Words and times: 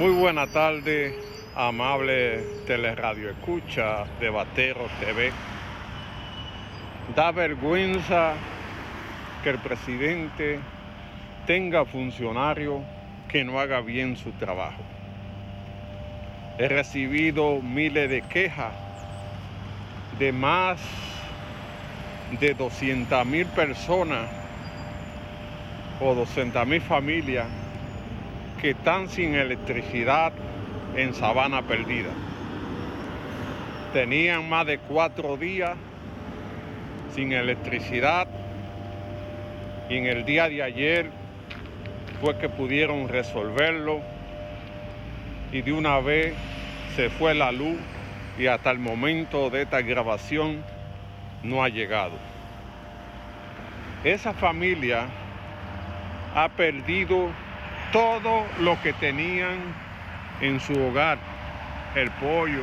Muy 0.00 0.12
buena 0.12 0.46
tarde, 0.46 1.14
amable 1.54 2.38
teleradio 2.66 3.28
escucha 3.28 4.06
de 4.18 4.30
Batero 4.30 4.86
TV. 4.98 5.30
Da 7.14 7.32
vergüenza 7.32 8.32
que 9.44 9.50
el 9.50 9.58
presidente 9.58 10.58
tenga 11.46 11.84
funcionario 11.84 12.82
que 13.28 13.44
no 13.44 13.60
haga 13.60 13.82
bien 13.82 14.16
su 14.16 14.32
trabajo. 14.32 14.82
He 16.56 16.66
recibido 16.66 17.60
miles 17.60 18.08
de 18.08 18.22
quejas 18.22 18.72
de 20.18 20.32
más 20.32 20.80
de 22.40 22.54
200 22.54 23.26
mil 23.26 23.44
personas 23.48 24.30
o 26.00 26.14
200 26.14 26.66
mil 26.66 26.80
familias 26.80 27.48
que 28.60 28.70
están 28.70 29.08
sin 29.08 29.34
electricidad 29.34 30.32
en 30.94 31.14
Sabana 31.14 31.62
Perdida. 31.62 32.10
Tenían 33.94 34.48
más 34.48 34.66
de 34.66 34.78
cuatro 34.78 35.36
días 35.36 35.76
sin 37.14 37.32
electricidad 37.32 38.28
y 39.88 39.96
en 39.96 40.06
el 40.06 40.24
día 40.24 40.48
de 40.48 40.62
ayer 40.62 41.10
fue 42.20 42.36
que 42.38 42.48
pudieron 42.48 43.08
resolverlo 43.08 44.00
y 45.52 45.62
de 45.62 45.72
una 45.72 45.98
vez 46.00 46.34
se 46.96 47.08
fue 47.08 47.34
la 47.34 47.50
luz 47.50 47.78
y 48.38 48.46
hasta 48.46 48.70
el 48.70 48.78
momento 48.78 49.48
de 49.50 49.62
esta 49.62 49.80
grabación 49.80 50.62
no 51.42 51.64
ha 51.64 51.68
llegado. 51.68 52.12
Esa 54.04 54.34
familia 54.34 55.06
ha 56.34 56.48
perdido 56.50 57.30
todo 57.92 58.46
lo 58.60 58.80
que 58.82 58.92
tenían 58.92 59.58
en 60.40 60.60
su 60.60 60.72
hogar, 60.72 61.18
el 61.94 62.10
pollo, 62.12 62.62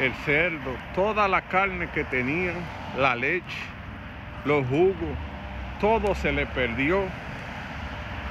el 0.00 0.14
cerdo, 0.24 0.76
toda 0.94 1.26
la 1.26 1.42
carne 1.42 1.88
que 1.92 2.04
tenían, 2.04 2.54
la 2.96 3.16
leche, 3.16 3.44
los 4.44 4.66
jugos, 4.68 5.16
todo 5.80 6.14
se 6.14 6.32
le 6.32 6.46
perdió 6.46 7.02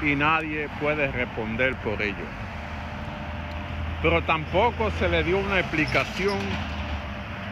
y 0.02 0.16
nadie 0.16 0.70
puede 0.80 1.12
responder 1.12 1.76
por 1.78 2.02
ello. 2.02 2.16
Pero 4.02 4.22
tampoco 4.24 4.90
se 4.92 5.10
le 5.10 5.24
dio 5.24 5.38
una 5.38 5.60
explicación 5.60 6.38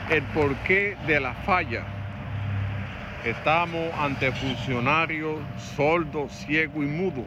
el 0.10 0.22
porqué 0.24 0.96
de 1.06 1.20
la 1.20 1.34
falla. 1.34 1.84
Estamos 3.26 3.92
ante 4.00 4.32
funcionarios 4.32 5.40
sordos, 5.76 6.32
ciegos 6.32 6.84
y 6.84 6.88
mudos 6.88 7.26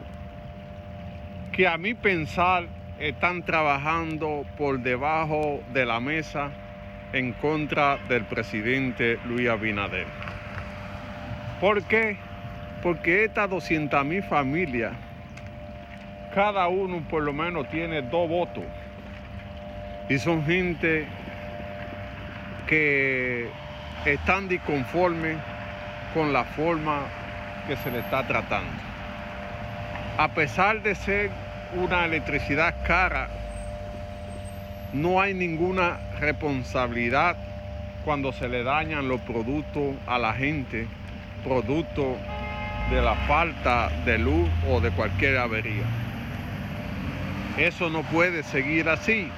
que 1.51 1.67
a 1.67 1.77
mi 1.77 1.93
pensar 1.93 2.65
están 2.99 3.43
trabajando 3.43 4.45
por 4.57 4.79
debajo 4.79 5.61
de 5.73 5.85
la 5.85 5.99
mesa 5.99 6.51
en 7.13 7.33
contra 7.33 7.97
del 8.07 8.25
presidente 8.25 9.19
Luis 9.25 9.49
Abinader. 9.49 10.05
¿Por 11.59 11.83
qué? 11.83 12.17
Porque 12.83 13.25
estas 13.25 13.49
200 13.49 14.05
mil 14.05 14.23
familias, 14.23 14.93
cada 16.33 16.67
uno 16.67 17.03
por 17.09 17.23
lo 17.23 17.33
menos 17.33 17.69
tiene 17.69 18.01
dos 18.01 18.29
votos. 18.29 18.63
Y 20.09 20.17
son 20.19 20.45
gente 20.45 21.05
que 22.67 23.49
están 24.05 24.47
disconformes 24.47 25.37
con 26.13 26.31
la 26.31 26.43
forma 26.43 27.01
que 27.67 27.75
se 27.77 27.91
le 27.91 27.99
está 27.99 28.25
tratando. 28.25 28.88
A 30.19 30.27
pesar 30.27 30.81
de 30.81 30.95
ser 30.95 31.29
una 31.75 32.03
electricidad 32.03 32.75
cara, 32.85 33.29
no 34.91 35.21
hay 35.21 35.33
ninguna 35.33 35.97
responsabilidad 36.19 37.37
cuando 38.03 38.33
se 38.33 38.49
le 38.49 38.63
dañan 38.63 39.07
los 39.07 39.21
productos 39.21 39.95
a 40.07 40.19
la 40.19 40.33
gente, 40.33 40.87
producto 41.41 42.17
de 42.91 43.01
la 43.01 43.15
falta 43.29 43.87
de 44.03 44.17
luz 44.17 44.49
o 44.67 44.81
de 44.81 44.91
cualquier 44.91 45.37
avería. 45.37 45.85
Eso 47.57 47.89
no 47.89 48.03
puede 48.03 48.43
seguir 48.43 48.89
así, 48.89 49.31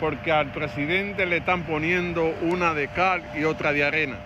porque 0.00 0.32
al 0.32 0.52
presidente 0.52 1.26
le 1.26 1.36
están 1.36 1.64
poniendo 1.64 2.34
una 2.40 2.72
de 2.72 2.88
cal 2.88 3.22
y 3.34 3.44
otra 3.44 3.74
de 3.74 3.84
arena. 3.84 4.16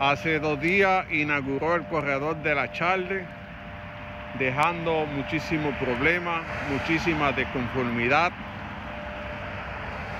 Hace 0.00 0.38
dos 0.38 0.60
días 0.60 1.10
inauguró 1.10 1.74
el 1.74 1.84
corredor 1.84 2.36
de 2.42 2.54
la 2.54 2.70
Charle, 2.72 3.24
dejando 4.38 5.06
muchísimos 5.06 5.74
problemas, 5.76 6.42
muchísima 6.70 7.32
desconformidad 7.32 8.32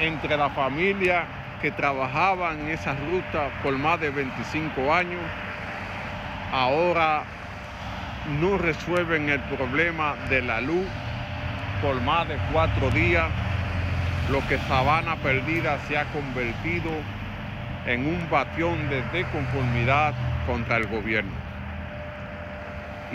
entre 0.00 0.36
la 0.36 0.50
familia 0.50 1.24
que 1.60 1.70
trabajaba 1.70 2.52
en 2.52 2.68
esa 2.68 2.94
ruta 2.94 3.48
por 3.62 3.76
más 3.78 4.00
de 4.00 4.10
25 4.10 4.92
años. 4.92 5.20
Ahora 6.52 7.24
no 8.40 8.58
resuelven 8.58 9.28
el 9.28 9.40
problema 9.40 10.14
de 10.28 10.42
la 10.42 10.60
luz 10.60 10.86
por 11.80 12.00
más 12.02 12.26
de 12.28 12.36
cuatro 12.52 12.90
días, 12.90 13.30
lo 14.30 14.46
que 14.48 14.58
Sabana 14.58 15.16
Perdida 15.16 15.78
se 15.86 15.98
ha 15.98 16.04
convertido 16.06 16.90
en 17.86 18.06
un 18.06 18.28
batión 18.30 18.88
de 18.88 19.02
desconformidad 19.12 20.14
contra 20.46 20.78
el 20.78 20.86
gobierno. 20.86 21.45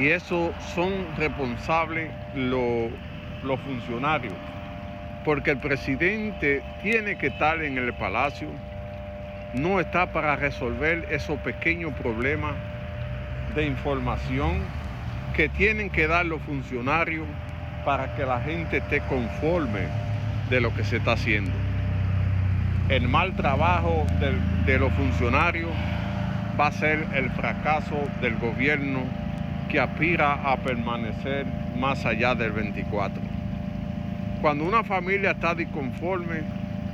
Y 0.01 0.09
eso 0.09 0.51
son 0.73 1.05
responsables 1.15 2.09
los 2.33 3.59
funcionarios, 3.59 4.33
porque 5.23 5.51
el 5.51 5.59
presidente 5.59 6.63
tiene 6.81 7.19
que 7.19 7.27
estar 7.27 7.61
en 7.61 7.77
el 7.77 7.93
palacio, 7.93 8.47
no 9.53 9.79
está 9.79 10.11
para 10.11 10.35
resolver 10.35 11.05
esos 11.11 11.39
pequeños 11.41 11.93
problemas 11.93 12.53
de 13.53 13.67
información 13.67 14.63
que 15.35 15.49
tienen 15.49 15.91
que 15.91 16.07
dar 16.07 16.25
los 16.25 16.41
funcionarios 16.41 17.27
para 17.85 18.15
que 18.15 18.25
la 18.25 18.41
gente 18.41 18.77
esté 18.77 19.01
conforme 19.01 19.81
de 20.49 20.61
lo 20.61 20.73
que 20.73 20.83
se 20.83 20.97
está 20.97 21.11
haciendo. 21.11 21.51
El 22.89 23.07
mal 23.07 23.35
trabajo 23.35 24.07
de 24.65 24.79
los 24.79 24.91
funcionarios 24.93 25.69
va 26.59 26.67
a 26.67 26.71
ser 26.71 27.05
el 27.13 27.29
fracaso 27.29 28.01
del 28.19 28.35
gobierno 28.39 29.20
que 29.69 29.79
aspira 29.79 30.33
a 30.33 30.57
permanecer 30.57 31.45
más 31.77 32.05
allá 32.05 32.35
del 32.35 32.51
24. 32.51 33.21
Cuando 34.41 34.65
una 34.65 34.83
familia 34.83 35.31
está 35.31 35.55
disconforme, 35.55 36.41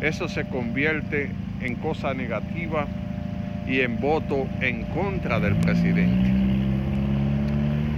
eso 0.01 0.27
se 0.27 0.45
convierte 0.45 1.31
en 1.61 1.75
cosa 1.75 2.13
negativa 2.13 2.85
y 3.67 3.81
en 3.81 3.99
voto 3.99 4.47
en 4.61 4.83
contra 4.83 5.39
del 5.39 5.55
presidente. 5.55 6.31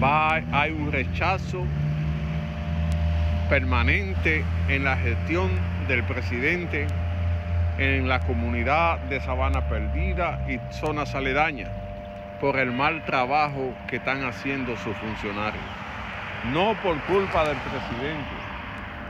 Hay 0.02 0.72
un 0.72 0.92
rechazo 0.92 1.66
permanente 3.50 4.44
en 4.70 4.84
la 4.84 4.96
gestión 4.96 5.50
del 5.88 6.04
presidente 6.04 6.88
en 7.78 8.08
la 8.08 8.20
comunidad 8.20 9.00
de 9.10 9.20
Sabana 9.22 9.68
Perdida 9.68 10.46
y 10.48 10.60
zonas 10.74 11.16
aledañas 11.16 11.70
por 12.40 12.58
el 12.58 12.72
mal 12.72 13.04
trabajo 13.06 13.74
que 13.88 13.98
están 13.98 14.24
haciendo 14.24 14.76
sus 14.78 14.96
funcionarios. 14.98 15.64
No 16.54 16.74
por 16.82 16.98
culpa 17.02 17.44
del 17.46 17.58
presidente, 17.58 18.36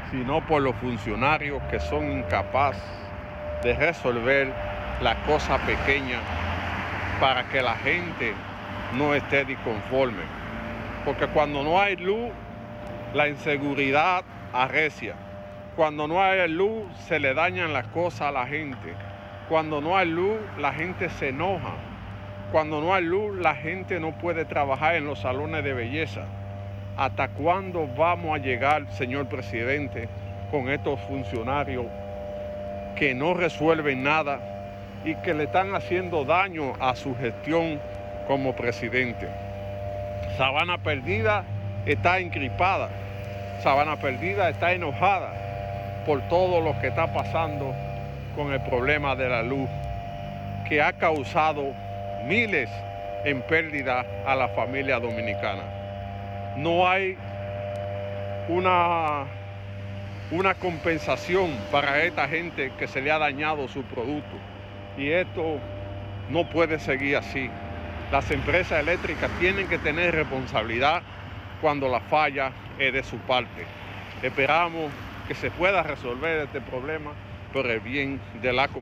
sino 0.09 0.45
por 0.45 0.61
los 0.61 0.75
funcionarios 0.77 1.61
que 1.69 1.79
son 1.79 2.11
incapaces 2.11 2.83
de 3.61 3.73
resolver 3.75 4.51
la 5.01 5.15
cosa 5.23 5.59
pequeña 5.59 6.19
para 7.19 7.47
que 7.49 7.61
la 7.61 7.75
gente 7.75 8.33
no 8.97 9.13
esté 9.13 9.45
disconforme. 9.45 10.23
Porque 11.05 11.27
cuando 11.27 11.63
no 11.63 11.79
hay 11.79 11.97
luz, 11.97 12.31
la 13.13 13.27
inseguridad 13.27 14.23
arrecia. 14.53 15.15
Cuando 15.75 16.07
no 16.07 16.21
hay 16.21 16.47
luz, 16.49 16.83
se 17.07 17.19
le 17.19 17.33
dañan 17.33 17.73
las 17.73 17.87
cosas 17.87 18.21
a 18.21 18.31
la 18.31 18.47
gente. 18.47 18.95
Cuando 19.47 19.81
no 19.81 19.95
hay 19.95 20.07
luz, 20.09 20.37
la 20.57 20.73
gente 20.73 21.09
se 21.09 21.29
enoja 21.29 21.75
cuando 22.51 22.81
no 22.81 22.93
hay 22.93 23.03
luz, 23.03 23.37
la 23.37 23.55
gente 23.55 23.99
no 23.99 24.11
puede 24.11 24.45
trabajar 24.45 24.95
en 24.95 25.05
los 25.05 25.19
salones 25.19 25.63
de 25.63 25.73
belleza. 25.73 26.25
¿Hasta 26.97 27.27
cuándo 27.29 27.87
vamos 27.95 28.35
a 28.35 28.41
llegar, 28.41 28.91
señor 28.93 29.27
presidente, 29.27 30.09
con 30.49 30.69
estos 30.69 30.99
funcionarios 31.01 31.85
que 32.95 33.13
no 33.13 33.33
resuelven 33.33 34.03
nada 34.03 34.39
y 35.05 35.15
que 35.15 35.33
le 35.33 35.43
están 35.45 35.75
haciendo 35.75 36.25
daño 36.25 36.73
a 36.79 36.95
su 36.95 37.15
gestión 37.15 37.79
como 38.27 38.55
presidente? 38.55 39.27
Sabana 40.37 40.77
Perdida 40.79 41.43
está 41.85 42.19
encripada. 42.19 42.89
Sabana 43.61 43.97
Perdida 43.97 44.49
está 44.49 44.73
enojada 44.73 46.03
por 46.05 46.21
todo 46.29 46.61
lo 46.61 46.79
que 46.79 46.87
está 46.87 47.13
pasando 47.13 47.73
con 48.35 48.51
el 48.51 48.61
problema 48.61 49.15
de 49.15 49.29
la 49.29 49.43
luz 49.43 49.69
que 50.67 50.81
ha 50.81 50.93
causado 50.93 51.73
miles 52.25 52.69
en 53.25 53.41
pérdida 53.43 54.05
a 54.25 54.35
la 54.35 54.47
familia 54.49 54.99
dominicana. 54.99 55.63
No 56.57 56.87
hay 56.87 57.17
una, 58.47 59.25
una 60.31 60.53
compensación 60.55 61.51
para 61.71 62.03
esta 62.03 62.27
gente 62.27 62.71
que 62.77 62.87
se 62.87 63.01
le 63.01 63.11
ha 63.11 63.19
dañado 63.19 63.67
su 63.67 63.83
producto. 63.83 64.35
Y 64.97 65.11
esto 65.11 65.59
no 66.29 66.49
puede 66.49 66.79
seguir 66.79 67.17
así. 67.17 67.49
Las 68.11 68.29
empresas 68.31 68.79
eléctricas 68.79 69.29
tienen 69.39 69.67
que 69.67 69.77
tener 69.77 70.15
responsabilidad 70.15 71.01
cuando 71.61 71.87
la 71.87 71.99
falla 71.99 72.51
es 72.79 72.93
de 72.93 73.03
su 73.03 73.17
parte. 73.19 73.65
Esperamos 74.23 74.91
que 75.27 75.35
se 75.35 75.51
pueda 75.51 75.83
resolver 75.83 76.39
este 76.39 76.61
problema 76.61 77.11
por 77.53 77.67
el 77.67 77.79
bien 77.79 78.19
de 78.41 78.51
la 78.51 78.67
comunidad. 78.67 78.77